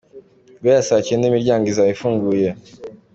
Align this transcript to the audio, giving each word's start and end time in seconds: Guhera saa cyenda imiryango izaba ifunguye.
Guhera 0.59 0.87
saa 0.87 1.05
cyenda 1.07 1.25
imiryango 1.27 1.63
izaba 1.67 1.93
ifunguye. 1.95 2.49